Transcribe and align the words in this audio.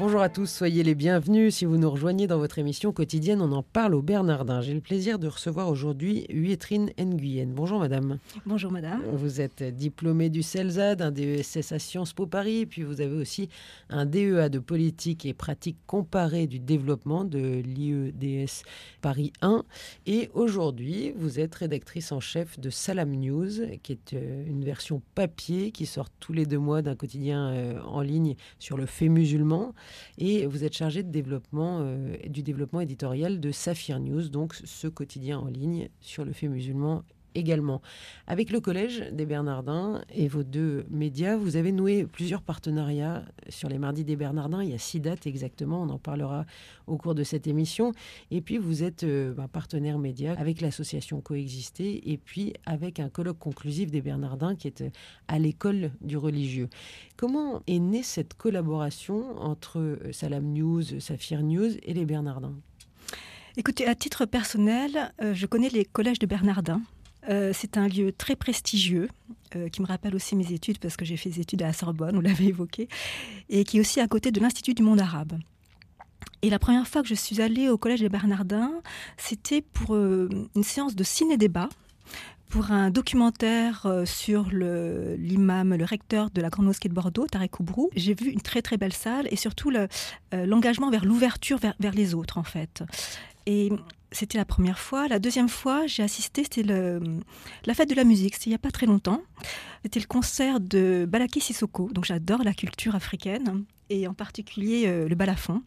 Bonjour 0.00 0.22
à 0.22 0.30
tous, 0.30 0.46
soyez 0.46 0.82
les 0.82 0.94
bienvenus. 0.94 1.56
Si 1.56 1.66
vous 1.66 1.76
nous 1.76 1.90
rejoignez 1.90 2.26
dans 2.26 2.38
votre 2.38 2.58
émission 2.58 2.90
quotidienne, 2.90 3.42
on 3.42 3.52
en 3.52 3.62
parle 3.62 3.94
au 3.94 4.00
Bernardin. 4.00 4.62
J'ai 4.62 4.72
le 4.72 4.80
plaisir 4.80 5.18
de 5.18 5.28
recevoir 5.28 5.68
aujourd'hui 5.68 6.24
Huétrine 6.30 6.90
Nguyen. 6.98 7.48
Bonjour 7.48 7.78
madame. 7.78 8.16
Bonjour 8.46 8.72
madame. 8.72 9.02
Vous 9.12 9.42
êtes 9.42 9.62
diplômée 9.62 10.30
du 10.30 10.42
CELSAD, 10.42 11.02
un 11.02 11.10
DESS 11.10 11.72
à 11.72 11.78
Sciences 11.78 12.14
Po 12.14 12.24
Paris, 12.24 12.64
puis 12.64 12.82
vous 12.82 13.02
avez 13.02 13.14
aussi 13.14 13.50
un 13.90 14.06
DEA 14.06 14.48
de 14.48 14.58
politique 14.58 15.26
et 15.26 15.34
pratique 15.34 15.76
comparée 15.86 16.46
du 16.46 16.60
développement 16.60 17.24
de 17.24 17.60
l'IEDS 17.60 18.62
Paris 19.02 19.34
1. 19.42 19.64
Et 20.06 20.30
aujourd'hui, 20.32 21.12
vous 21.14 21.40
êtes 21.40 21.54
rédactrice 21.56 22.10
en 22.10 22.20
chef 22.20 22.58
de 22.58 22.70
Salam 22.70 23.14
News, 23.14 23.50
qui 23.82 23.92
est 23.92 24.14
euh, 24.14 24.46
une 24.46 24.64
version 24.64 25.02
papier 25.14 25.72
qui 25.72 25.84
sort 25.84 26.08
tous 26.20 26.32
les 26.32 26.46
deux 26.46 26.58
mois 26.58 26.80
d'un 26.80 26.96
quotidien 26.96 27.50
euh, 27.50 27.82
en 27.82 28.00
ligne 28.00 28.34
sur 28.58 28.78
le 28.78 28.86
fait 28.86 29.10
musulman 29.10 29.74
et 30.18 30.46
vous 30.46 30.64
êtes 30.64 30.74
chargé 30.74 31.02
de 31.02 31.10
développement, 31.10 31.80
euh, 31.80 32.16
du 32.26 32.42
développement 32.42 32.80
éditorial 32.80 33.40
de 33.40 33.50
Saphir 33.50 34.00
News, 34.00 34.28
donc 34.28 34.54
ce 34.54 34.88
quotidien 34.88 35.38
en 35.38 35.46
ligne 35.46 35.88
sur 36.00 36.24
le 36.24 36.32
fait 36.32 36.48
musulman 36.48 37.04
également. 37.34 37.80
Avec 38.26 38.50
le 38.50 38.60
Collège 38.60 39.04
des 39.12 39.26
Bernardins 39.26 40.02
et 40.14 40.28
vos 40.28 40.42
deux 40.42 40.84
médias, 40.90 41.36
vous 41.36 41.56
avez 41.56 41.72
noué 41.72 42.04
plusieurs 42.04 42.42
partenariats 42.42 43.24
sur 43.48 43.68
les 43.68 43.78
mardis 43.78 44.04
des 44.04 44.16
Bernardins. 44.16 44.62
Il 44.62 44.70
y 44.70 44.74
a 44.74 44.78
six 44.78 45.00
dates 45.00 45.26
exactement, 45.26 45.82
on 45.82 45.88
en 45.88 45.98
parlera 45.98 46.46
au 46.86 46.96
cours 46.96 47.14
de 47.14 47.24
cette 47.24 47.46
émission. 47.46 47.92
Et 48.30 48.40
puis 48.40 48.58
vous 48.58 48.82
êtes 48.82 49.04
euh, 49.04 49.32
bah, 49.32 49.48
partenaire 49.50 49.98
média 49.98 50.34
avec 50.38 50.60
l'association 50.60 51.20
Coexister 51.20 52.10
et 52.10 52.18
puis 52.18 52.54
avec 52.66 53.00
un 53.00 53.08
colloque 53.08 53.38
conclusif 53.38 53.90
des 53.90 54.00
Bernardins 54.00 54.54
qui 54.54 54.66
est 54.66 54.82
euh, 54.82 54.90
à 55.28 55.38
l'école 55.38 55.92
du 56.00 56.16
religieux. 56.16 56.68
Comment 57.16 57.62
est 57.66 57.78
née 57.78 58.02
cette 58.02 58.34
collaboration 58.34 59.38
entre 59.40 59.78
euh, 59.78 60.12
Salam 60.12 60.52
News, 60.52 61.00
Saphir 61.00 61.42
News 61.42 61.70
et 61.82 61.94
les 61.94 62.04
Bernardins? 62.04 62.54
Écoutez, 63.56 63.86
à 63.86 63.94
titre 63.94 64.26
personnel, 64.26 65.12
je 65.20 65.44
connais 65.44 65.68
les 65.70 65.84
collèges 65.84 66.20
de 66.20 66.26
Bernardins. 66.26 66.82
Euh, 67.28 67.52
c'est 67.54 67.76
un 67.76 67.88
lieu 67.88 68.12
très 68.12 68.36
prestigieux 68.36 69.08
euh, 69.54 69.68
qui 69.68 69.82
me 69.82 69.86
rappelle 69.86 70.14
aussi 70.14 70.36
mes 70.36 70.52
études 70.52 70.78
parce 70.78 70.96
que 70.96 71.04
j'ai 71.04 71.16
fait 71.16 71.30
des 71.30 71.40
études 71.40 71.62
à 71.62 71.66
la 71.66 71.72
Sorbonne, 71.72 72.14
vous 72.14 72.20
l'avez 72.20 72.46
évoqué, 72.46 72.88
et 73.48 73.64
qui 73.64 73.76
est 73.76 73.80
aussi 73.80 74.00
à 74.00 74.08
côté 74.08 74.30
de 74.30 74.40
l'Institut 74.40 74.74
du 74.74 74.82
monde 74.82 75.00
arabe. 75.00 75.38
Et 76.42 76.48
la 76.48 76.58
première 76.58 76.86
fois 76.88 77.02
que 77.02 77.08
je 77.08 77.14
suis 77.14 77.40
allée 77.40 77.68
au 77.68 77.76
collège 77.76 78.00
des 78.00 78.08
Bernardins, 78.08 78.72
c'était 79.18 79.60
pour 79.60 79.94
euh, 79.94 80.28
une 80.56 80.62
séance 80.62 80.96
de 80.96 81.04
ciné-débat 81.04 81.68
pour 82.48 82.72
un 82.72 82.90
documentaire 82.90 83.86
sur 84.06 84.48
l'imam, 84.50 85.76
le, 85.76 85.84
recteur 85.84 86.30
de 86.30 86.40
la 86.40 86.48
Grande 86.48 86.66
Mosquée 86.66 86.88
de 86.88 86.94
Bordeaux, 86.94 87.28
Tarek 87.28 87.60
Oubrou. 87.60 87.90
J'ai 87.94 88.12
vu 88.12 88.30
une 88.30 88.40
très 88.40 88.60
très 88.60 88.76
belle 88.76 88.92
salle 88.92 89.28
et 89.30 89.36
surtout 89.36 89.70
l'engagement 90.32 90.90
vers 90.90 91.04
l'ouverture 91.04 91.58
vers, 91.58 91.92
les 91.94 92.12
autres 92.12 92.38
en 92.38 92.42
fait. 92.42 92.82
C'était 94.12 94.38
la 94.38 94.44
première 94.44 94.78
fois. 94.78 95.08
La 95.08 95.18
deuxième 95.18 95.48
fois, 95.48 95.86
j'ai 95.86 96.02
assisté, 96.02 96.42
c'était 96.44 96.62
la 96.62 97.74
fête 97.74 97.90
de 97.90 97.94
la 97.94 98.04
musique, 98.04 98.34
c'était 98.34 98.46
il 98.46 98.50
n'y 98.50 98.56
a 98.56 98.58
pas 98.58 98.70
très 98.70 98.86
longtemps. 98.86 99.22
C'était 99.82 100.00
le 100.00 100.06
concert 100.06 100.60
de 100.60 101.06
Balaki 101.08 101.40
Sissoko, 101.40 101.90
donc 101.92 102.04
j'adore 102.04 102.42
la 102.42 102.52
culture 102.52 102.94
africaine 102.94 103.64
et 103.90 104.06
en 104.06 104.14
particulier 104.14 104.84
euh, 104.86 105.08
le 105.08 105.14
balafon. 105.14 105.62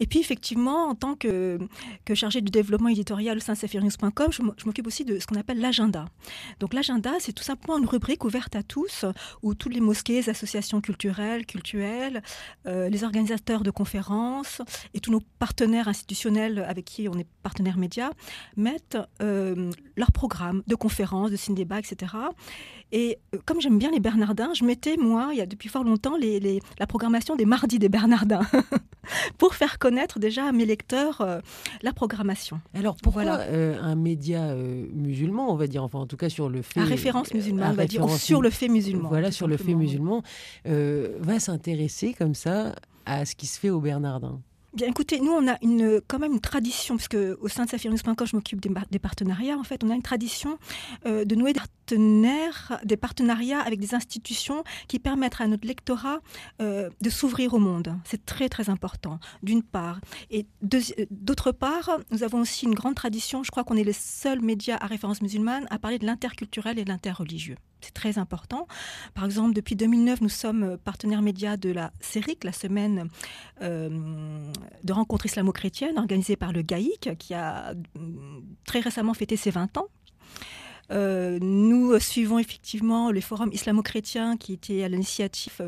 Et 0.00 0.06
puis 0.06 0.18
effectivement, 0.18 0.88
en 0.88 0.94
tant 0.94 1.14
que, 1.14 1.58
que 2.04 2.14
chargée 2.14 2.40
du 2.40 2.50
développement 2.50 2.88
éditorial 2.88 3.36
au 3.36 3.40
sein 3.40 3.52
de 3.52 3.58
je 3.58 4.64
m'occupe 4.64 4.86
aussi 4.86 5.04
de 5.04 5.18
ce 5.18 5.26
qu'on 5.26 5.36
appelle 5.36 5.60
l'agenda. 5.60 6.06
Donc 6.58 6.72
l'agenda, 6.74 7.12
c'est 7.20 7.32
tout 7.32 7.42
simplement 7.42 7.78
une 7.78 7.86
rubrique 7.86 8.24
ouverte 8.24 8.56
à 8.56 8.62
tous, 8.62 9.04
où 9.42 9.54
toutes 9.54 9.74
les 9.74 9.80
mosquées, 9.80 10.28
associations 10.28 10.80
culturelles, 10.80 11.46
cultuelles, 11.46 12.22
euh, 12.66 12.88
les 12.88 13.04
organisateurs 13.04 13.62
de 13.62 13.70
conférences 13.70 14.62
et 14.94 15.00
tous 15.00 15.10
nos 15.10 15.20
partenaires 15.38 15.88
institutionnels 15.88 16.64
avec 16.66 16.84
qui 16.84 17.08
on 17.08 17.18
est 17.18 17.26
partenaire 17.42 17.76
média 17.76 18.10
mettent 18.56 18.98
euh, 19.22 19.70
leur 19.96 20.12
programme 20.12 20.62
de 20.66 20.74
conférences, 20.74 21.30
de 21.30 21.36
ciné-débat, 21.36 21.78
etc. 21.78 22.14
Et 22.92 23.18
euh, 23.34 23.38
comme 23.44 23.60
j'aime 23.60 23.78
bien 23.78 23.90
les 23.90 24.00
Bernardins, 24.00 24.52
je 24.54 24.64
mettais, 24.64 24.96
moi, 24.96 25.30
il 25.32 25.38
y 25.38 25.40
a 25.40 25.46
depuis 25.46 25.68
fort 25.68 25.84
longtemps, 25.84 26.16
la 26.78 26.86
programmation 26.86 27.36
des 27.36 27.44
mardis 27.58 27.78
des 27.78 27.88
Bernardins, 27.88 28.46
pour 29.38 29.54
faire 29.54 29.78
connaître 29.78 30.18
déjà 30.18 30.46
à 30.46 30.52
mes 30.52 30.64
lecteurs 30.64 31.20
euh, 31.20 31.40
la 31.82 31.92
programmation. 31.92 32.60
Alors 32.74 32.96
pourquoi 33.02 33.24
euh, 33.24 33.80
un 33.80 33.96
média 33.96 34.54
musulman, 34.54 35.52
on 35.52 35.56
va 35.56 35.66
dire, 35.66 35.82
enfin 35.82 35.98
en 35.98 36.06
tout 36.06 36.16
cas 36.16 36.28
sur 36.28 36.48
le 36.48 36.62
fait... 36.62 36.80
À 36.80 36.84
référence 36.84 37.34
musulmane, 37.34 37.72
on 37.72 37.74
va 37.74 37.86
dire, 37.86 38.08
sur 38.10 38.42
le 38.42 38.50
fait 38.50 38.68
musulman. 38.68 39.08
Voilà, 39.08 39.32
sur 39.32 39.48
le 39.48 39.56
fait 39.56 39.74
musulman, 39.74 40.22
va 40.64 41.40
s'intéresser 41.40 42.14
comme 42.14 42.34
ça 42.34 42.74
à 43.06 43.24
ce 43.24 43.34
qui 43.34 43.46
se 43.46 43.58
fait 43.58 43.70
aux 43.70 43.80
Bernardins 43.80 44.40
Bien, 44.74 44.86
écoutez, 44.86 45.18
nous, 45.18 45.32
on 45.32 45.48
a 45.48 45.56
une, 45.62 46.00
quand 46.06 46.18
même 46.18 46.34
une 46.34 46.40
tradition, 46.40 46.96
parce 46.96 47.08
qu'au 47.08 47.48
sein 47.48 47.64
de 47.64 47.70
Saphirnews.com, 47.70 48.26
je 48.26 48.36
m'occupe 48.36 48.60
des, 48.60 48.98
partenariats. 48.98 49.56
En 49.56 49.64
fait, 49.64 49.82
on 49.82 49.90
a 49.90 49.94
une 49.94 50.02
tradition 50.02 50.58
euh, 51.06 51.24
de 51.24 51.34
nouer 51.34 51.54
des, 51.54 51.60
des 51.96 52.96
partenariats 52.96 53.60
avec 53.60 53.80
des 53.80 53.94
institutions 53.94 54.64
qui 54.88 54.98
permettent 54.98 55.40
à 55.40 55.46
notre 55.46 55.66
lectorat 55.66 56.20
euh, 56.60 56.90
de 57.00 57.10
s'ouvrir 57.10 57.54
au 57.54 57.58
monde. 57.58 57.96
C'est 58.04 58.24
très, 58.24 58.48
très 58.48 58.70
important, 58.70 59.18
d'une 59.42 59.62
part. 59.62 60.00
Et 60.30 60.46
d'autre 61.10 61.52
part, 61.52 61.90
nous 62.10 62.22
avons 62.22 62.40
aussi 62.40 62.66
une 62.66 62.74
grande 62.74 62.94
tradition. 62.94 63.42
Je 63.42 63.50
crois 63.50 63.64
qu'on 63.64 63.76
est 63.76 63.84
les 63.84 63.92
seuls 63.92 64.40
médias 64.40 64.76
à 64.80 64.86
référence 64.86 65.22
musulmane 65.22 65.66
à 65.70 65.78
parler 65.78 65.98
de 65.98 66.06
l'interculturel 66.06 66.78
et 66.78 66.84
de 66.84 66.88
l'interreligieux. 66.88 67.56
C'est 67.80 67.94
très 67.94 68.18
important. 68.18 68.66
Par 69.14 69.24
exemple, 69.24 69.54
depuis 69.54 69.76
2009, 69.76 70.20
nous 70.20 70.28
sommes 70.28 70.78
partenaires 70.78 71.22
médias 71.22 71.56
de 71.56 71.70
la 71.70 71.92
CERIC, 72.00 72.42
la 72.44 72.52
semaine 72.52 73.08
euh, 73.62 73.88
de 74.82 74.92
rencontres 74.92 75.26
islamo-chrétiennes 75.26 75.98
organisée 75.98 76.36
par 76.36 76.52
le 76.52 76.62
GAIC, 76.62 77.16
qui 77.18 77.34
a 77.34 77.74
mm, 77.74 78.40
très 78.64 78.80
récemment 78.80 79.14
fêté 79.14 79.36
ses 79.36 79.50
20 79.50 79.78
ans. 79.78 79.86
Euh, 80.90 81.38
nous 81.40 81.98
suivons 81.98 82.38
effectivement 82.38 83.10
le 83.10 83.20
forum 83.20 83.50
islamo-chrétien 83.52 84.36
qui 84.36 84.52
était 84.52 84.84
à 84.84 84.88
l'initiative 84.88 85.60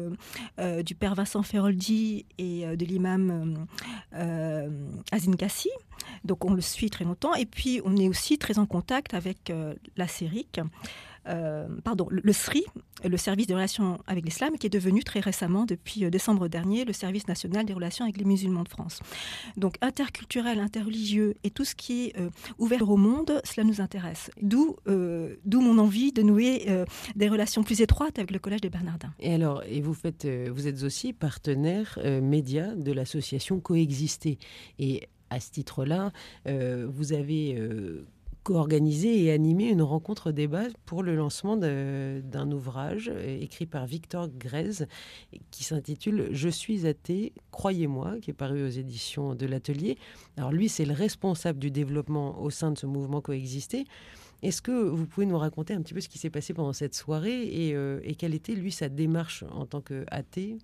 euh, 0.59 0.83
du 0.83 0.95
père 0.95 1.15
Vincent 1.15 1.43
Feroldi 1.43 2.25
et 2.39 2.65
de 2.77 2.85
l'imam 2.85 3.67
Azin 4.13 5.33
Kassi. 5.39 5.71
Donc 6.25 6.45
on 6.45 6.55
le 6.55 6.61
suit 6.61 6.91
très 6.91 7.05
longtemps. 7.05 7.35
Et 7.35 7.47
puis 7.47 7.81
on 7.85 7.97
est 7.97 8.09
aussi 8.09 8.39
très 8.39 8.59
en 8.59 8.67
contact 8.67 9.15
avec 9.15 9.53
la 9.97 10.09
CERIC. 10.09 10.61
Euh, 11.29 11.69
pardon, 11.85 12.07
le, 12.11 12.33
SRI, 12.33 12.65
le 13.05 13.17
service 13.17 13.47
des 13.47 13.55
relations 13.55 13.99
avec 14.07 14.25
l'islam, 14.25 14.57
qui 14.59 14.67
est 14.67 14.71
devenu 14.71 15.05
très 15.05 15.21
récemment, 15.21 15.67
depuis 15.67 16.05
euh, 16.05 16.11
décembre 16.11 16.49
dernier, 16.49 16.85
le 16.85 16.93
service 16.93 17.29
national 17.29 17.67
des 17.67 17.75
relations 17.75 18.05
avec 18.05 18.17
les 18.17 18.25
musulmans 18.25 18.63
de 18.63 18.69
France. 18.69 19.01
Donc 19.57 19.77
interculturel, 19.81 20.59
interreligieux 20.59 21.35
et 21.45 21.51
tout 21.51 21.65
ce 21.65 21.75
qui 21.75 22.07
est 22.07 22.19
euh, 22.19 22.31
ouvert 22.59 22.89
au 22.89 22.97
monde, 22.97 23.41
cela 23.45 23.65
nous 23.65 23.81
intéresse. 23.81 24.31
D'où 24.41 24.77
d'où 25.45 25.61
mon 25.61 25.79
envie 25.79 26.13
de 26.13 26.23
nouer 26.23 26.67
des 27.17 27.29
relations 27.29 27.63
plus 27.63 27.81
étroites 27.81 28.19
avec 28.19 28.31
le 28.31 28.39
Collège 28.39 28.61
des 28.61 28.71
Bernardins. 28.71 29.13
Et 29.19 29.35
alors, 29.35 29.63
et 29.65 29.81
vous, 29.81 29.93
vous 29.93 30.67
êtes 30.67 30.83
aussi 30.83 31.13
partenaire 31.13 31.99
média 32.23 32.75
de 32.75 32.93
l'association 32.93 33.61
Coexister. 33.61 34.39
Et 34.79 35.09
à 35.31 35.41
ce 35.41 35.51
titre-là, 35.51 36.13
vous 36.47 37.13
avez 37.13 37.57
co-organisé 38.43 39.25
et 39.25 39.33
animé 39.33 39.69
une 39.69 39.83
rencontre 39.83 40.33
débat 40.33 40.65
pour 40.87 41.03
le 41.03 41.15
lancement 41.15 41.57
d'un 41.57 42.51
ouvrage 42.51 43.11
euh, 43.13 43.41
écrit 43.41 43.67
par 43.67 43.87
Victor 43.87 44.29
Grèze 44.29 44.87
qui 45.51 45.65
s'intitule 45.65 46.29
Je 46.33 46.49
suis 46.49 46.87
athée, 46.87 47.33
croyez-moi, 47.51 48.17
qui 48.21 48.31
est 48.31 48.35
paru 48.35 48.65
aux 48.65 48.71
éditions 48.71 49.35
de 49.35 49.47
l'Atelier. 49.47 49.99
Alors 50.37 50.53
lui, 50.53 50.69
c'est 50.69 50.85
le 50.85 50.95
responsable 50.95 51.59
du 51.59 51.71
développement 51.71 52.41
au 52.41 52.51
sein 52.51 52.71
de 52.73 52.79
ce 52.79 52.87
mouvement 52.87 53.21
coexister. 53.21 53.85
Est-ce 54.43 54.63
que 54.63 54.73
vous 54.73 55.07
pouvez 55.07 55.27
nous 55.27 55.39
raconter 55.39 55.75
un 55.75 55.83
petit 55.83 55.93
peu 55.93 56.01
ce 56.01 56.09
qui 56.09 56.19
s'est 56.19 56.31
passé 56.31 56.55
pendant 56.55 56.73
cette 56.73 56.95
soirée 56.95 57.43
et, 57.43 57.75
euh, 57.75 58.01
et 58.05 58.15
quelle 58.15 58.35
était, 58.35 58.55
lui, 58.55 58.73
sa 58.73 58.89
démarche 58.89 59.45
en 59.51 59.67
tant 59.67 59.83
qu'athée? 59.83 60.57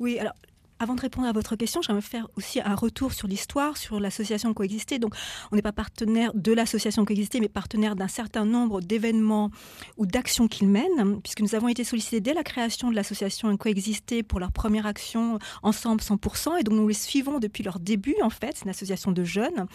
Oui, 0.00 0.18
alors 0.18 0.34
avant 0.78 0.94
de 0.94 1.00
répondre 1.00 1.26
à 1.26 1.32
votre 1.32 1.56
question, 1.56 1.80
j'aimerais 1.80 2.02
faire 2.02 2.28
aussi 2.36 2.60
un 2.60 2.74
retour 2.74 3.12
sur 3.12 3.28
l'histoire, 3.28 3.76
sur 3.76 3.98
l'association 3.98 4.52
Coexister. 4.52 4.98
Donc, 4.98 5.14
on 5.50 5.56
n'est 5.56 5.62
pas 5.62 5.72
partenaire 5.72 6.32
de 6.34 6.52
l'association 6.52 7.04
Coexister, 7.04 7.40
mais 7.40 7.48
partenaire 7.48 7.96
d'un 7.96 8.08
certain 8.08 8.44
nombre 8.44 8.80
d'événements 8.80 9.50
ou 9.96 10.04
d'actions 10.04 10.48
qu'ils 10.48 10.68
mènent, 10.68 11.20
puisque 11.22 11.40
nous 11.40 11.54
avons 11.54 11.68
été 11.68 11.82
sollicités 11.82 12.20
dès 12.20 12.34
la 12.34 12.42
création 12.42 12.90
de 12.90 12.94
l'association 12.94 13.56
Coexister 13.56 14.22
pour 14.22 14.38
leur 14.38 14.52
première 14.52 14.86
action 14.86 15.38
Ensemble 15.62 16.02
100%, 16.02 16.60
et 16.60 16.62
donc 16.62 16.74
nous 16.74 16.88
les 16.88 16.94
suivons 16.94 17.38
depuis 17.38 17.64
leur 17.64 17.78
début, 17.78 18.16
en 18.22 18.30
fait. 18.30 18.52
C'est 18.56 18.64
une 18.64 18.70
association 18.70 19.12
de 19.12 19.24
jeunes, 19.24 19.66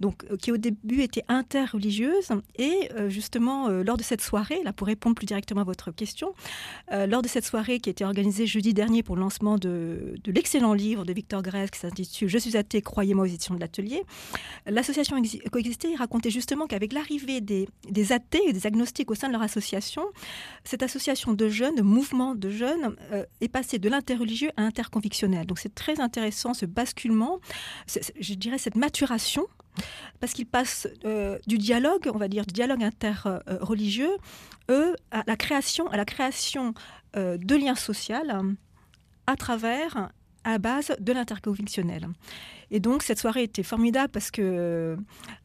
donc 0.00 0.24
euh, 0.30 0.36
qui 0.36 0.52
au 0.52 0.58
début 0.58 1.00
était 1.02 1.24
interreligieuse, 1.28 2.28
et 2.56 2.90
euh, 2.94 3.08
justement, 3.08 3.68
euh, 3.68 3.82
lors 3.82 3.96
de 3.96 4.02
cette 4.02 4.20
soirée, 4.20 4.60
là, 4.64 4.72
pour 4.72 4.86
répondre 4.86 5.14
plus 5.14 5.26
directement 5.26 5.62
à 5.62 5.64
votre 5.64 5.90
question, 5.92 6.34
lors 6.90 7.22
de 7.22 7.28
cette 7.28 7.44
soirée 7.44 7.80
qui 7.80 7.88
a 7.88 7.92
été 7.92 8.04
organisée 8.04 8.46
jeudi 8.46 8.74
dernier 8.74 9.02
pour 9.02 9.16
le 9.16 9.22
lancement 9.22 9.56
de, 9.56 10.14
de 10.22 10.32
l'excellent 10.42 10.74
livre 10.74 11.04
de 11.04 11.12
Victor 11.12 11.40
Grèce 11.40 11.70
qui 11.70 11.78
s'intitule 11.78 12.26
Je 12.26 12.36
suis 12.36 12.56
athée, 12.56 12.82
croyez-moi 12.82 13.26
aux 13.26 13.28
éditions 13.28 13.54
de 13.54 13.60
l'Atelier. 13.60 14.02
L'association 14.66 15.16
Coexister 15.52 15.94
racontait 15.94 16.30
justement 16.30 16.66
qu'avec 16.66 16.92
l'arrivée 16.92 17.40
des, 17.40 17.68
athées 18.12 18.42
et 18.48 18.52
des 18.52 18.66
agnostiques 18.66 19.12
au 19.12 19.14
sein 19.14 19.28
de 19.28 19.32
leur 19.34 19.42
association, 19.42 20.02
cette 20.64 20.82
association 20.82 21.32
de 21.32 21.48
jeunes, 21.48 21.76
de 21.76 21.82
mouvement 21.82 22.34
de 22.34 22.50
jeunes, 22.50 22.96
euh, 23.12 23.24
est 23.40 23.46
passée 23.48 23.78
de 23.78 23.88
l'interreligieux 23.88 24.50
à 24.56 24.62
l'interconvictionnel. 24.62 25.46
Donc 25.46 25.60
c'est 25.60 25.76
très 25.76 26.00
intéressant 26.00 26.54
ce 26.54 26.66
basculement, 26.66 27.38
je 27.86 28.34
dirais 28.34 28.58
cette 28.58 28.76
maturation 28.76 29.46
parce 30.18 30.32
qu'il 30.32 30.46
passe 30.46 30.88
euh, 31.04 31.38
du 31.46 31.56
dialogue, 31.56 32.10
on 32.12 32.18
va 32.18 32.26
dire, 32.26 32.44
du 32.46 32.52
dialogue 32.52 32.82
interreligieux, 32.82 34.16
eux, 34.70 34.96
à 35.12 35.22
la 35.28 35.36
création, 35.36 35.86
à 35.88 35.96
la 35.96 36.04
création 36.04 36.74
euh, 37.16 37.38
de 37.38 37.54
liens 37.54 37.76
sociaux 37.76 38.16
à 39.26 39.36
travers, 39.36 40.10
à 40.44 40.58
base 40.58 40.94
de 40.98 41.12
l'interconvictionnel. 41.12 42.08
Et 42.72 42.80
donc 42.80 43.02
cette 43.02 43.18
soirée 43.18 43.44
était 43.44 43.62
formidable 43.62 44.10
parce 44.10 44.30
que 44.30 44.96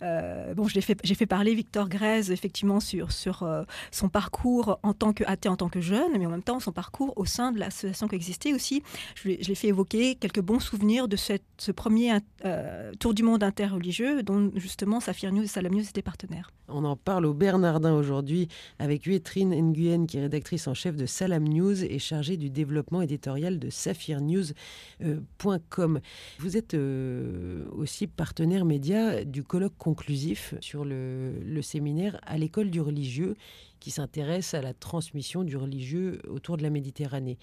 euh, 0.01 0.53
bon, 0.53 0.65
j'ai 0.67 0.79
fait, 0.79 0.97
fait 1.05 1.25
parler 1.25 1.53
Victor 1.53 1.89
Grèze 1.89 2.31
effectivement 2.31 2.79
sur, 2.79 3.11
sur 3.11 3.43
euh, 3.43 3.63
son 3.91 4.07
parcours 4.07 4.79
en 4.81 4.93
tant 4.93 5.11
qu'athée, 5.11 5.49
en 5.49 5.57
tant 5.57 5.67
que 5.67 5.81
jeune, 5.81 6.17
mais 6.17 6.25
en 6.25 6.29
même 6.29 6.41
temps 6.41 6.61
son 6.61 6.71
parcours 6.71 7.11
au 7.17 7.25
sein 7.25 7.51
de 7.51 7.59
l'association 7.59 8.07
qui 8.07 8.15
existait 8.15 8.53
aussi. 8.53 8.81
Je, 9.15 9.27
l'ai 9.27 9.55
fait 9.55 9.67
évoquer 9.67 10.15
quelques 10.15 10.39
bons 10.39 10.61
souvenirs 10.61 11.09
de 11.09 11.17
cette, 11.17 11.43
ce 11.57 11.73
premier 11.73 12.13
euh, 12.45 12.93
tour 12.97 13.13
du 13.13 13.23
monde 13.23 13.43
interreligieux 13.43 14.23
dont 14.23 14.49
justement 14.55 15.01
Saphir 15.01 15.33
News 15.33 15.43
et 15.43 15.47
Salam 15.47 15.73
News 15.73 15.81
étaient 15.81 16.01
partenaires. 16.01 16.51
On 16.69 16.85
en 16.85 16.95
parle 16.95 17.25
au 17.25 17.33
Bernardin 17.33 17.93
aujourd'hui 17.93 18.47
avec 18.79 19.03
Huétrine 19.03 19.53
Nguyen 19.53 20.05
qui 20.05 20.17
est 20.17 20.21
rédactrice 20.21 20.65
en 20.67 20.73
chef 20.73 20.95
de 20.95 21.05
Salam 21.05 21.45
News 21.45 21.83
et 21.83 21.99
chargée 21.99 22.37
du 22.37 22.49
développement 22.49 23.01
éditorial 23.01 23.59
de 23.59 23.69
saphirnews.com. 23.69 25.99
Vous 26.39 26.57
êtes 26.57 26.73
euh, 27.17 27.65
aussi 27.71 28.07
partenaire 28.07 28.65
média 28.65 29.23
du 29.23 29.43
colloque 29.43 29.77
conclusif 29.77 30.53
sur 30.61 30.85
le, 30.85 31.33
séminaire 31.61 32.19
à 32.23 32.37
l'école 32.37 32.69
du 32.69 32.79
religieux 32.79 33.35
qui 33.79 33.91
s'intéresse 33.91 34.53
à 34.53 34.61
la 34.61 34.73
transmission 34.73 35.43
du 35.43 35.57
religieux 35.57 36.21
autour 36.27 36.57
de 36.57 36.63
la 36.63 36.69
Méditerranée. 36.69 37.37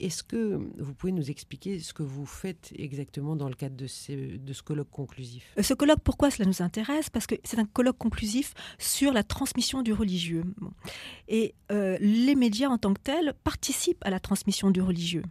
Est-ce 0.00 0.22
que 0.22 0.60
vous 0.78 0.94
pouvez 0.94 1.12
nous 1.12 1.30
expliquer 1.30 1.78
ce 1.78 1.92
que 1.92 2.02
vous 2.02 2.26
faites 2.26 2.72
exactement 2.76 3.36
dans 3.36 3.48
le 3.48 3.54
cadre 3.54 3.76
de 3.76 3.86
ce, 3.86 4.62
colloque 4.62 4.90
conclusif? 4.90 5.44
Euh, 5.58 5.62
Ce 5.62 5.74
colloque, 5.74 6.00
pourquoi 6.02 6.30
cela 6.30 6.46
nous 6.46 6.62
intéresse? 6.62 7.10
Parce 7.10 7.26
que 7.26 7.36
c'est 7.44 7.58
un 7.58 7.64
colloque 7.64 7.98
conclusif 7.98 8.54
sur 8.78 9.12
la 9.12 9.22
transmission 9.22 9.82
du 9.82 9.92
religieux. 9.92 10.44
Et 11.28 11.54
euh, 11.70 11.96
les 12.00 12.34
médias 12.34 12.68
en 12.68 12.78
tant 12.78 12.94
que 12.94 13.00
tels 13.00 13.34
participent 13.44 14.04
à 14.04 14.10
la 14.10 14.20
transmission 14.20 14.70
du 14.70 14.82
religieux. 14.82 15.22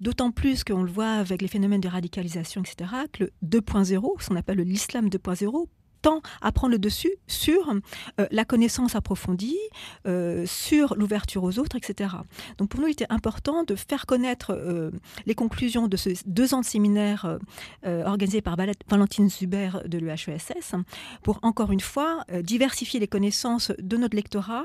D'autant 0.00 0.30
plus 0.30 0.62
qu'on 0.62 0.84
le 0.84 0.92
voit 0.92 1.14
avec 1.14 1.42
les 1.42 1.48
phénomènes 1.48 1.80
de 1.80 1.88
radicalisation, 1.88 2.62
etc., 2.62 2.90
que 3.12 3.24
le 3.24 3.32
2.0, 3.44 4.22
ce 4.22 4.28
qu'on 4.28 4.36
appelle 4.36 4.60
l'islam 4.60 5.08
2.0, 5.08 5.66
tend 6.08 6.22
à 6.40 6.52
prendre 6.52 6.72
le 6.72 6.78
dessus 6.78 7.12
sur 7.26 7.70
euh, 8.18 8.26
la 8.30 8.46
connaissance 8.46 8.94
approfondie, 8.94 9.58
euh, 10.06 10.46
sur 10.46 10.94
l'ouverture 10.94 11.44
aux 11.44 11.58
autres, 11.58 11.76
etc. 11.76 12.14
Donc 12.56 12.70
pour 12.70 12.80
nous, 12.80 12.86
il 12.86 12.92
était 12.92 13.10
important 13.10 13.62
de 13.62 13.74
faire 13.74 14.06
connaître 14.06 14.52
euh, 14.52 14.90
les 15.26 15.34
conclusions 15.34 15.86
de 15.86 15.98
ces 15.98 16.14
deux 16.24 16.54
ans 16.54 16.60
de 16.60 16.64
séminaire 16.64 17.38
organisés 17.84 18.40
par 18.40 18.56
Valentine 18.56 19.28
Zuber 19.28 19.70
de 19.84 19.98
l'UHESS 19.98 20.74
pour, 21.22 21.38
encore 21.42 21.72
une 21.72 21.80
fois, 21.80 22.24
diversifier 22.42 23.00
les 23.00 23.08
connaissances 23.08 23.72
de 23.78 23.96
notre 23.96 24.16
lectorat 24.16 24.64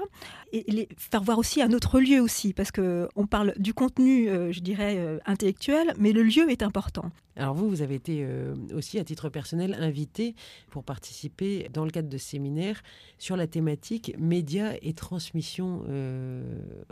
et 0.52 0.64
les 0.68 0.88
faire 0.98 1.24
voir 1.24 1.40
aussi 1.40 1.62
un 1.62 1.72
autre 1.72 2.00
lieu 2.00 2.22
aussi, 2.22 2.54
parce 2.54 2.72
qu'on 2.72 3.28
parle 3.28 3.54
du 3.58 3.74
contenu, 3.74 4.28
je 4.52 4.60
dirais, 4.60 5.20
intellectuel, 5.26 5.94
mais 5.98 6.12
le 6.12 6.24
lieu 6.24 6.50
est 6.50 6.64
important. 6.64 7.12
Alors 7.36 7.56
vous, 7.56 7.70
vous 7.70 7.82
avez 7.82 7.96
été 7.96 8.28
aussi, 8.74 9.00
à 9.00 9.04
titre 9.04 9.30
personnel, 9.30 9.76
invité 9.80 10.36
pour 10.70 10.84
participer 10.84 11.33
dans 11.74 11.86
le 11.86 11.92
cadre 11.92 12.10
de 12.10 12.18
séminaires 12.18 12.82
sur 13.18 13.36
la 13.36 13.48
thématique 13.48 14.14
médias 14.18 14.74
et 14.82 14.94
transmission 14.94 15.84
euh, 15.90 16.44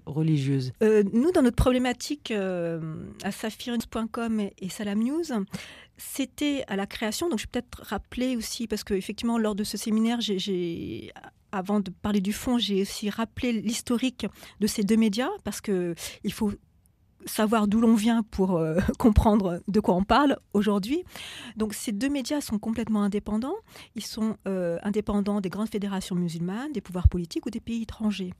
religieuse. 0.05 0.71
Euh, 0.83 1.03
nous, 1.13 1.31
dans 1.31 1.41
notre 1.41 1.55
problématique 1.55 2.31
euh, 2.31 2.79
à 3.23 3.31
saphirnews.com 3.31 4.39
et, 4.39 4.69
Salam 4.69 5.03
News, 5.03 5.23
c'était 5.97 6.63
à 6.67 6.75
la 6.75 6.85
création. 6.85 7.29
Donc, 7.29 7.39
je 7.39 7.45
vais 7.45 7.51
peut-être 7.51 7.81
rappeler 7.83 8.35
aussi, 8.35 8.67
parce 8.67 8.83
qu'effectivement, 8.83 9.37
lors 9.37 9.55
de 9.55 9.63
ce 9.63 9.77
séminaire, 9.77 10.19
j'ai 10.21 11.11
avant 11.53 11.81
de 11.81 11.91
parler 11.91 12.21
du 12.21 12.31
fond, 12.31 12.57
j'ai 12.57 12.81
aussi 12.81 13.09
rappelé 13.09 13.51
l'historique 13.51 14.25
de 14.61 14.67
ces 14.67 14.83
deux 14.83 14.95
médias 14.95 15.29
parce 15.43 15.59
que 15.59 15.95
il 16.23 16.31
faut 16.31 16.53
savoir 17.25 17.67
d'où 17.67 17.79
l'on 17.79 17.95
vient 17.95 18.23
pour 18.23 18.57
euh, 18.57 18.79
comprendre 18.97 19.61
de 19.67 19.79
quoi 19.79 19.95
on 19.95 20.03
parle 20.03 20.37
aujourd'hui. 20.53 21.03
Donc 21.57 21.73
ces 21.73 21.91
deux 21.91 22.09
médias 22.09 22.41
sont 22.41 22.59
complètement 22.59 23.03
indépendants. 23.03 23.55
Ils 23.95 24.05
sont 24.05 24.37
euh, 24.47 24.77
indépendants 24.83 25.41
des 25.41 25.49
grandes 25.49 25.69
fédérations 25.69 26.15
musulmanes, 26.15 26.71
des 26.73 26.81
pouvoirs 26.81 27.07
politiques 27.07 27.45
ou 27.45 27.49
des 27.49 27.59
pays 27.59 27.83
étrangers. 27.83 28.33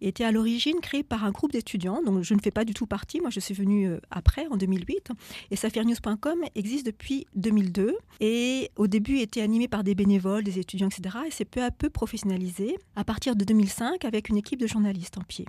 Ils 0.00 0.08
étaient 0.08 0.24
à 0.24 0.32
l'origine 0.32 0.80
créés 0.80 1.02
par 1.02 1.24
un 1.24 1.30
groupe 1.30 1.52
d'étudiants, 1.52 2.02
dont 2.04 2.22
je 2.22 2.34
ne 2.34 2.40
fais 2.40 2.50
pas 2.50 2.64
du 2.64 2.74
tout 2.74 2.86
partie. 2.86 3.20
Moi, 3.20 3.30
je 3.30 3.40
suis 3.40 3.54
venue 3.54 3.88
euh, 3.88 4.00
après, 4.10 4.46
en 4.48 4.56
2008. 4.56 5.10
Et 5.50 5.56
saphirnews.com 5.56 6.38
existe 6.54 6.86
depuis 6.86 7.26
2002. 7.36 7.96
Et 8.20 8.70
au 8.76 8.86
début, 8.86 9.18
était 9.18 9.42
animé 9.42 9.68
par 9.68 9.84
des 9.84 9.94
bénévoles, 9.94 10.44
des 10.44 10.58
étudiants, 10.58 10.88
etc. 10.88 11.18
Et 11.26 11.30
c'est 11.30 11.44
peu 11.44 11.62
à 11.62 11.70
peu 11.70 11.90
professionnalisé 11.90 12.76
à 12.96 13.04
partir 13.04 13.36
de 13.36 13.44
2005 13.44 14.04
avec 14.04 14.28
une 14.28 14.36
équipe 14.36 14.60
de 14.60 14.66
journalistes 14.66 15.18
en 15.18 15.22
pied. 15.22 15.46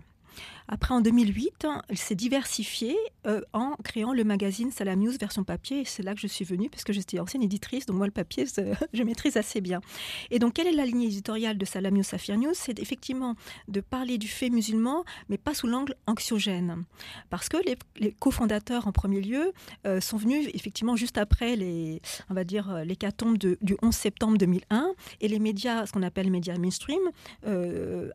Après, 0.72 0.94
en 0.94 1.02
2008, 1.02 1.66
elle 1.88 1.98
s'est 1.98 2.14
diversifiée 2.14 2.96
euh, 3.26 3.42
en 3.54 3.72
créant 3.84 4.14
le 4.14 4.24
magazine 4.24 4.72
Salam 4.72 5.00
News 5.00 5.14
version 5.20 5.44
papier. 5.44 5.81
Et 5.81 5.86
c'est 5.86 6.04
là 6.04 6.14
que 6.14 6.20
je 6.20 6.28
suis 6.28 6.46
venue, 6.46 6.70
parce 6.70 6.84
que 6.84 6.94
j'étais 6.94 7.20
ancienne 7.20 7.42
éditrice, 7.42 7.88
donc 7.88 7.98
moi, 7.98 8.06
le 8.06 8.12
papier, 8.12 8.46
je 8.94 9.04
maîtrise 9.04 9.36
assez 9.36 9.62
bien. 9.62 9.81
Et 10.30 10.38
donc, 10.38 10.54
quelle 10.54 10.68
est 10.68 10.72
la 10.72 10.86
ligne 10.86 11.02
éditoriale 11.02 11.58
de 11.58 11.66
Salam 11.66 11.96
News 11.96 12.04
Safir 12.04 12.38
News? 12.38 12.54
C'est 12.54 12.78
effectivement 12.78 13.36
de 13.68 13.81
parler 13.81 14.20
du 14.20 14.28
fait 14.28 14.52
musulman, 14.52 15.06
mais 15.28 15.40
pas 15.40 15.56
sous 15.56 15.66
l'angle 15.66 15.96
anxiogène. 16.06 16.84
Parce 17.31 17.50
que 17.50 17.58
les, 17.66 18.12
cofondateurs, 18.20 18.88
en 18.88 18.92
premier 18.92 19.22
lieu, 19.22 19.54
euh, 19.88 20.00
sont 20.00 20.18
venus 20.18 20.50
effectivement 20.54 20.96
juste 20.96 21.18
après 21.18 21.56
les, 21.56 22.00
on 22.30 22.36
va 22.36 22.44
dire, 22.44 22.70
euh, 22.70 22.84
l'hécatombe 22.84 23.38
du 23.38 23.76
11 23.81 23.96
septembre 23.96 24.38
2001. 24.38 24.92
Et 25.22 25.28
les 25.28 25.40
médias, 25.40 25.88
ce 25.88 25.94
qu'on 25.94 26.04
appelle 26.04 26.30
médias 26.30 26.58
mainstream, 26.60 27.00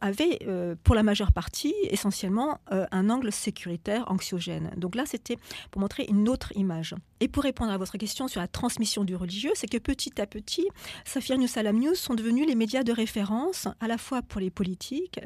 avaient, 0.00 0.38
pour 0.84 0.94
la 0.94 1.02
majeure 1.02 1.32
partie, 1.32 1.74
essentiellement 1.90 2.03
essentiellement 2.04 2.58
euh, 2.70 2.86
un 2.90 3.08
angle 3.08 3.32
sécuritaire, 3.32 4.04
anxiogène. 4.10 4.70
Donc 4.76 4.94
là, 4.94 5.04
c'était 5.06 5.38
pour 5.70 5.80
montrer 5.80 6.04
une 6.06 6.28
autre 6.28 6.52
image. 6.54 6.94
Et 7.20 7.28
pour 7.28 7.44
répondre 7.44 7.72
à 7.72 7.78
votre 7.78 7.96
question 7.96 8.28
sur 8.28 8.42
la 8.42 8.48
transmission 8.48 9.04
du 9.04 9.16
religieux, 9.16 9.52
c'est 9.54 9.66
que 9.66 9.78
petit 9.78 10.20
à 10.20 10.26
petit, 10.26 10.66
Safir 11.06 11.38
News, 11.38 11.46
Salam 11.46 11.78
News 11.78 11.94
sont 11.94 12.14
devenus 12.14 12.46
les 12.46 12.54
médias 12.54 12.82
de 12.82 12.92
référence, 12.92 13.68
à 13.80 13.88
la 13.88 13.96
fois 13.96 14.20
pour 14.20 14.42
les 14.42 14.50
politiques, 14.50 15.18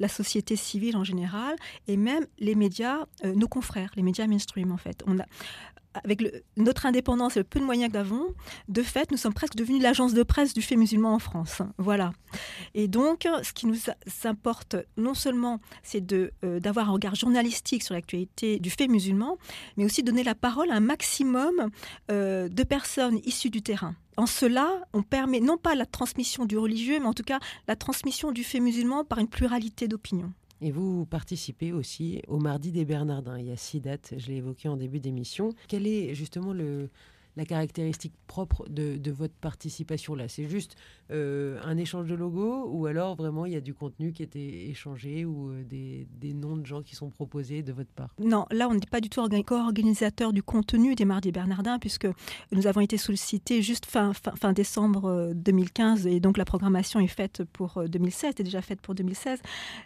la 0.00 0.08
société 0.08 0.56
civile 0.56 0.96
en 0.96 1.04
général, 1.04 1.54
et 1.86 1.96
même 1.96 2.26
les 2.40 2.56
médias, 2.56 3.06
euh, 3.24 3.34
nos 3.34 3.46
confrères, 3.46 3.92
les 3.94 4.02
médias 4.02 4.26
mainstream 4.26 4.72
en 4.72 4.76
fait. 4.76 5.04
Avec 5.94 6.22
notre 6.56 6.86
indépendance 6.86 7.36
et 7.36 7.40
le 7.40 7.44
peu 7.44 7.60
de 7.60 7.64
moyens 7.64 7.92
que 7.92 7.98
nous 7.98 8.04
avons, 8.04 8.34
de 8.68 8.82
fait, 8.82 9.10
nous 9.10 9.16
sommes 9.16 9.34
presque 9.34 9.56
devenus 9.56 9.82
l'agence 9.82 10.14
de 10.14 10.22
presse 10.22 10.54
du 10.54 10.62
fait 10.62 10.76
musulman 10.76 11.14
en 11.14 11.18
France. 11.18 11.62
Voilà. 11.78 12.12
Et 12.74 12.88
donc, 12.88 13.26
ce 13.42 13.52
qui 13.52 13.66
nous 13.66 13.78
importe 14.24 14.76
non 14.96 15.14
seulement, 15.14 15.60
c'est 15.82 16.12
euh, 16.12 16.60
d'avoir 16.60 16.90
un 16.90 16.92
regard 16.92 17.14
journalistique 17.14 17.82
sur 17.82 17.94
l'actualité 17.94 18.58
du 18.58 18.70
fait 18.70 18.88
musulman, 18.88 19.38
mais 19.76 19.84
aussi 19.84 20.02
donner 20.02 20.22
la 20.22 20.34
parole 20.34 20.70
à 20.70 20.74
un 20.74 20.80
maximum 20.80 21.70
euh, 22.10 22.48
de 22.48 22.62
personnes 22.62 23.20
issues 23.24 23.50
du 23.50 23.62
terrain. 23.62 23.94
En 24.16 24.26
cela, 24.26 24.84
on 24.92 25.02
permet 25.02 25.40
non 25.40 25.58
pas 25.58 25.74
la 25.74 25.86
transmission 25.86 26.44
du 26.44 26.58
religieux, 26.58 26.98
mais 26.98 27.06
en 27.06 27.14
tout 27.14 27.22
cas 27.22 27.38
la 27.68 27.76
transmission 27.76 28.32
du 28.32 28.42
fait 28.42 28.60
musulman 28.60 29.04
par 29.04 29.18
une 29.18 29.28
pluralité 29.28 29.86
d'opinions. 29.86 30.32
Et 30.60 30.70
vous 30.70 31.06
participez 31.06 31.72
aussi 31.72 32.22
au 32.26 32.38
Mardi 32.38 32.72
des 32.72 32.84
Bernardins. 32.84 33.38
Il 33.38 33.46
y 33.46 33.52
a 33.52 33.56
six 33.56 33.80
dates, 33.80 34.14
je 34.16 34.26
l'ai 34.28 34.36
évoqué 34.36 34.68
en 34.68 34.76
début 34.76 35.00
d'émission. 35.00 35.54
Quel 35.68 35.86
est 35.86 36.14
justement 36.14 36.52
le, 36.52 36.90
la 37.38 37.44
caractéristique 37.44 38.14
propre 38.26 38.68
de, 38.68 39.10
votre 39.10 39.34
participation 39.34 40.14
là 40.14 40.28
C'est 40.28 40.48
juste 40.48 40.76
euh, 41.10 41.58
un 41.64 41.78
échange 41.78 42.08
de 42.08 42.14
logos 42.14 42.68
ou 42.68 42.86
alors 42.86 43.14
vraiment 43.14 43.46
il 43.46 43.52
y 43.52 43.56
a 43.56 43.60
du 43.60 43.74
contenu 43.74 44.12
qui 44.12 44.22
était 44.22 44.66
échangé 44.68 45.24
ou 45.24 45.50
euh, 45.50 45.62
des, 45.64 46.34
noms 46.34 46.56
de 46.56 46.66
gens 46.66 46.82
qui 46.82 46.94
sont 46.96 47.10
proposés 47.10 47.62
de 47.62 47.72
votre 47.72 47.90
part? 47.90 48.14
Non, 48.18 48.44
là 48.50 48.68
on 48.68 48.74
n'est 48.74 48.80
pas 48.90 49.00
du 49.00 49.08
tout 49.08 49.22
co-organisateur 49.46 50.32
du 50.32 50.42
contenu 50.42 50.94
des 50.96 51.04
Mardis 51.04 51.32
Bernardins 51.32 51.78
puisque 51.78 52.08
nous 52.52 52.66
avons 52.66 52.80
été 52.80 52.98
sollicités 52.98 53.62
juste 53.62 53.86
fin, 53.86 54.12
fin, 54.12 54.52
décembre 54.52 55.32
2015 55.34 56.06
euh, 56.06 56.10
et 56.10 56.20
donc 56.20 56.38
la 56.38 56.44
programmation 56.44 56.98
est 56.98 57.06
faite 57.06 57.44
pour 57.52 57.82
2016, 57.88 58.34
est 58.38 58.42
déjà 58.42 58.62
faite 58.62 58.80
pour 58.80 58.96
2016. 58.96 59.40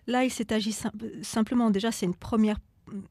Là 0.07 0.25
il 0.25 0.31
s'est 0.31 0.53
agi 0.53 0.75
simplement, 1.23 1.71
déjà 1.71 1.93
c'est 1.93 2.07
une 2.07 2.15
première 2.15 2.59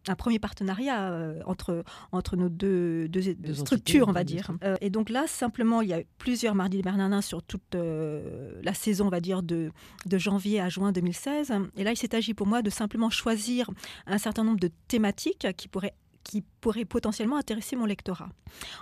un 0.07 0.15
premier 0.15 0.39
partenariat 0.39 1.11
euh, 1.11 1.41
entre, 1.45 1.83
entre 2.11 2.35
nos 2.35 2.49
deux, 2.49 3.09
structures, 3.53 4.07
on 4.07 4.11
va 4.11 4.23
dire. 4.23 4.51
Euh, 4.63 4.75
et 4.81 4.89
donc 4.89 5.09
là, 5.09 5.25
simplement, 5.27 5.81
il 5.81 5.89
y 5.89 5.93
a 5.93 6.01
plusieurs 6.17 6.55
Mardis 6.55 6.77
des 6.77 6.83
Bernardins 6.83 7.21
sur 7.21 7.43
toute 7.43 7.75
euh, 7.75 8.59
la 8.63 8.73
saison, 8.73 9.07
on 9.07 9.09
va 9.09 9.19
dire, 9.19 9.43
de, 9.43 9.71
de 10.05 10.17
janvier 10.17 10.59
à 10.59 10.69
juin 10.69 10.91
2016. 10.91 11.53
Et 11.77 11.83
là, 11.83 11.91
il 11.91 11.97
s'est 11.97 12.15
agi 12.15 12.33
pour 12.33 12.47
moi 12.47 12.61
de 12.61 12.69
simplement 12.69 13.09
choisir 13.09 13.69
un 14.07 14.17
certain 14.17 14.43
nombre 14.43 14.59
de 14.59 14.69
thématiques 14.87 15.47
qui 15.57 15.67
pourraient 15.67 15.93
qui 16.23 16.43
pourraient 16.61 16.85
potentiellement 16.85 17.37
intéresser 17.37 17.75
mon 17.75 17.85
lectorat. 17.85 18.29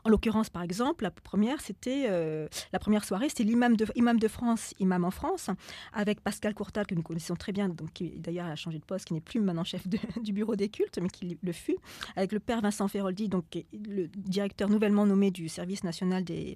En 0.03 0.09
l'occurrence, 0.09 0.49
par 0.49 0.61
exemple, 0.61 1.03
la 1.03 1.11
première, 1.11 1.61
c'était 1.61 2.05
euh, 2.09 2.47
la 2.73 2.79
première 2.79 3.05
soirée, 3.05 3.29
c'était 3.29 3.45
l'imam 3.45 3.75
de, 3.75 3.87
imam 3.95 4.19
de 4.19 4.27
France, 4.27 4.73
imam 4.79 5.05
en 5.05 5.11
France, 5.11 5.49
avec 5.93 6.19
Pascal 6.21 6.53
Courtal, 6.53 6.85
que 6.85 6.95
nous 6.95 7.01
connaissons 7.01 7.35
très 7.35 7.51
bien, 7.51 7.69
donc 7.69 7.93
qui 7.93 8.11
d'ailleurs 8.19 8.47
a 8.47 8.55
changé 8.55 8.77
de 8.77 8.85
poste, 8.85 9.05
qui 9.05 9.13
n'est 9.13 9.21
plus 9.21 9.39
maintenant 9.39 9.63
chef 9.63 9.87
du 10.21 10.33
bureau 10.33 10.55
des 10.55 10.69
cultes, 10.69 10.99
mais 11.01 11.09
qui 11.09 11.37
le 11.41 11.51
fut, 11.53 11.77
avec 12.15 12.33
le 12.33 12.39
père 12.39 12.61
Vincent 12.61 12.87
Feroldi, 12.87 13.29
donc 13.29 13.45
le 13.71 14.07
directeur 14.07 14.69
nouvellement 14.69 15.05
nommé 15.05 15.31
du 15.31 15.47
service 15.47 15.83
national 15.83 16.23
des, 16.23 16.55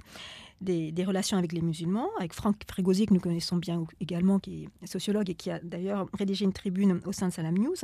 des, 0.64 1.06
relations 1.06 1.38
avec 1.38 1.52
les 1.52 1.62
musulmans, 1.62 2.10
avec 2.18 2.34
Franck 2.34 2.56
Frégosi, 2.68 3.06
que 3.06 3.14
nous 3.14 3.20
connaissons 3.20 3.58
bien 3.58 3.86
également, 4.00 4.40
qui 4.40 4.70
est 4.82 4.88
sociologue 4.88 5.30
et 5.30 5.36
qui 5.36 5.52
a 5.52 5.60
d'ailleurs 5.60 6.08
rédigé 6.18 6.46
une 6.46 6.54
tribune 6.54 7.02
au 7.06 7.12
sein 7.12 7.28
de 7.28 7.34
Salam 7.34 7.58
News, 7.58 7.76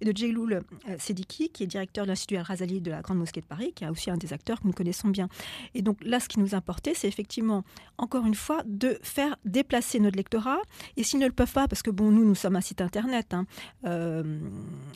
et 0.00 0.04
de 0.04 0.16
Jayloul 0.16 0.52
euh, 0.54 0.96
Sediki, 0.98 1.50
qui 1.50 1.64
est 1.64 1.66
directeur 1.66 2.04
de 2.04 2.08
l'Institut 2.10 2.36
Al-Razali 2.36 2.77
de 2.80 2.90
la 2.90 3.02
Grande 3.02 3.18
Mosquée 3.18 3.40
de 3.40 3.46
Paris, 3.46 3.72
qui 3.74 3.84
est 3.84 3.88
aussi 3.88 4.10
un 4.10 4.16
des 4.16 4.32
acteurs 4.32 4.60
que 4.60 4.66
nous 4.66 4.72
connaissons 4.72 5.08
bien. 5.08 5.28
Et 5.74 5.82
donc 5.82 5.98
là, 6.04 6.20
ce 6.20 6.28
qui 6.28 6.40
nous 6.40 6.54
importait, 6.54 6.94
c'est 6.94 7.08
effectivement, 7.08 7.64
encore 7.96 8.26
une 8.26 8.34
fois, 8.34 8.62
de 8.66 8.98
faire 9.02 9.36
déplacer 9.44 10.00
notre 10.00 10.16
lectorat, 10.16 10.58
et 10.96 11.02
s'ils 11.02 11.20
ne 11.20 11.26
le 11.26 11.32
peuvent 11.32 11.52
pas, 11.52 11.68
parce 11.68 11.82
que 11.82 11.90
bon, 11.90 12.10
nous, 12.10 12.24
nous 12.24 12.34
sommes 12.34 12.56
un 12.56 12.60
site 12.60 12.80
internet, 12.80 13.34
hein, 13.34 13.46
euh, 13.86 14.40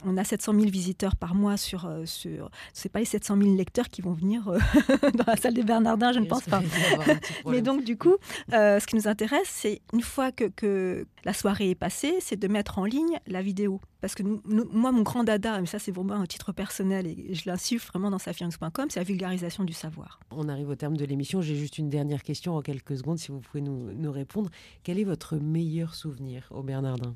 on 0.04 0.16
a 0.16 0.24
700 0.24 0.54
000 0.54 0.66
visiteurs 0.66 1.16
par 1.16 1.34
mois 1.34 1.56
sur, 1.56 1.86
euh, 1.86 2.04
sur 2.06 2.50
c'est 2.72 2.88
pas 2.88 3.00
les 3.00 3.04
700 3.04 3.36
000 3.36 3.54
lecteurs 3.54 3.88
qui 3.88 4.02
vont 4.02 4.12
venir 4.12 4.44
dans 5.14 5.24
la 5.26 5.36
salle 5.36 5.54
des 5.54 5.62
Bernardins, 5.62 6.12
je 6.12 6.20
ne 6.20 6.26
pense 6.26 6.44
pas. 6.44 6.62
Mais 7.46 7.62
donc, 7.62 7.84
du 7.84 7.96
coup, 7.96 8.16
euh, 8.52 8.80
ce 8.80 8.86
qui 8.86 8.96
nous 8.96 9.08
intéresse, 9.08 9.48
c'est 9.48 9.80
une 9.92 10.02
fois 10.02 10.32
que, 10.32 11.06
la 11.24 11.32
soirée 11.32 11.70
est 11.70 11.74
passée, 11.76 12.16
c'est 12.20 12.36
de 12.36 12.48
mettre 12.48 12.78
en 12.78 12.84
ligne 12.84 13.20
la 13.26 13.42
vidéo. 13.42 13.80
Parce 14.00 14.16
que 14.16 14.24
moi, 14.24 14.90
mon 14.90 15.02
grand 15.02 15.22
dada, 15.22 15.60
mais 15.60 15.66
ça 15.66 15.78
c'est 15.78 15.92
vraiment 15.92 16.14
un 16.14 16.26
titre 16.26 16.50
personnel 16.50 17.06
et 17.06 17.34
je 17.34 17.48
vraiment 17.76 18.10
dans 18.10 18.18
safiance.com, 18.18 18.86
c'est 18.88 19.00
la 19.00 19.04
vulgarisation 19.04 19.64
du 19.64 19.72
savoir. 19.72 20.20
On 20.30 20.48
arrive 20.48 20.68
au 20.68 20.76
terme 20.76 20.96
de 20.96 21.04
l'émission. 21.04 21.42
J'ai 21.42 21.56
juste 21.56 21.78
une 21.78 21.90
dernière 21.90 22.22
question 22.22 22.56
en 22.56 22.62
quelques 22.62 22.96
secondes, 22.96 23.18
si 23.18 23.30
vous 23.30 23.40
pouvez 23.40 23.62
nous 23.62 24.12
répondre. 24.12 24.50
Quel 24.82 24.98
est 24.98 25.04
votre 25.04 25.36
meilleur 25.36 25.94
souvenir 25.94 26.48
au 26.50 26.62
Bernardin 26.62 27.14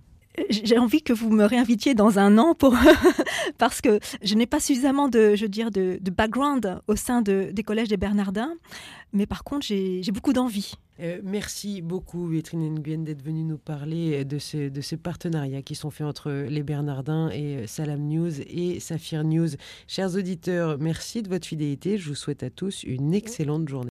j'ai 0.50 0.78
envie 0.78 1.02
que 1.02 1.12
vous 1.12 1.30
me 1.30 1.44
réinvitiez 1.44 1.94
dans 1.94 2.18
un 2.18 2.38
an 2.38 2.54
pour 2.54 2.74
parce 3.58 3.80
que 3.80 3.98
je 4.22 4.34
n'ai 4.34 4.46
pas 4.46 4.60
suffisamment 4.60 5.08
de, 5.08 5.34
je 5.34 5.42
veux 5.42 5.48
dire, 5.48 5.70
de, 5.70 5.98
background 6.10 6.80
au 6.86 6.96
sein 6.96 7.22
de, 7.22 7.50
des 7.52 7.62
collèges 7.62 7.88
des 7.88 7.96
Bernardins, 7.96 8.54
mais 9.12 9.26
par 9.26 9.44
contre 9.44 9.66
j'ai 9.66 10.02
beaucoup 10.12 10.32
d'envie. 10.32 10.74
Euh, 10.98 11.20
merci 11.22 11.82
beaucoup, 11.82 12.26
Vitrine 12.26 12.74
Nguyen, 12.74 13.04
d'être 13.04 13.22
venue 13.22 13.44
nous 13.44 13.58
parler 13.58 14.24
de, 14.24 14.38
ce, 14.38 14.70
de 14.70 14.80
ces 14.80 14.96
partenariats 14.96 15.60
qui 15.60 15.74
sont 15.74 15.90
faits 15.90 16.06
entre 16.06 16.30
les 16.48 16.62
Bernardins 16.62 17.28
et 17.30 17.56
euh, 17.56 17.66
Salam 17.66 18.00
News 18.00 18.40
et 18.40 18.80
Saphir 18.80 19.22
News. 19.22 19.48
Chers 19.86 20.16
auditeurs, 20.16 20.78
merci 20.78 21.22
de 21.22 21.28
votre 21.28 21.46
fidélité. 21.46 21.98
Je 21.98 22.08
vous 22.08 22.14
souhaite 22.14 22.42
à 22.42 22.48
tous 22.48 22.82
une 22.82 23.12
excellente 23.12 23.68
journée. 23.68 23.84